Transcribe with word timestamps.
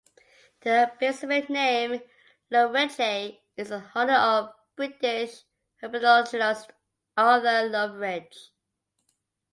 The 0.61 0.89
specific 0.95 1.47
name, 1.47 2.01
"loveridgei", 2.51 3.37
is 3.55 3.69
in 3.69 3.85
honor 3.93 4.15
of 4.15 4.51
British 4.75 5.43
herpetologist 5.79 6.69
Arthur 7.15 7.69
Loveridge. 7.69 8.49